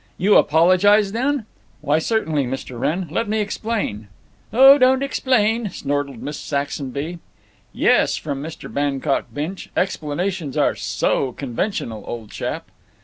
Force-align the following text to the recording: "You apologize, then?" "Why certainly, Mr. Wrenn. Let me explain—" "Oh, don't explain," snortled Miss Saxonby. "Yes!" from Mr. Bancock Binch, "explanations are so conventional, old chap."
"You 0.17 0.35
apologize, 0.37 1.11
then?" 1.11 1.45
"Why 1.81 1.99
certainly, 1.99 2.43
Mr. 2.47 2.79
Wrenn. 2.79 3.07
Let 3.11 3.29
me 3.29 3.39
explain—" 3.39 4.07
"Oh, 4.51 4.79
don't 4.79 5.03
explain," 5.03 5.65
snortled 5.69 6.23
Miss 6.23 6.39
Saxonby. 6.39 7.19
"Yes!" 7.71 8.15
from 8.15 8.41
Mr. 8.41 8.73
Bancock 8.73 9.27
Binch, 9.31 9.69
"explanations 9.77 10.57
are 10.57 10.73
so 10.73 11.33
conventional, 11.33 12.03
old 12.07 12.31
chap." 12.31 12.65